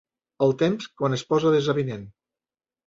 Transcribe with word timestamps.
El 0.45 0.55
temps 0.61 0.89
quan 1.03 1.19
es 1.19 1.27
posa 1.31 1.53
desavinent. 1.59 2.11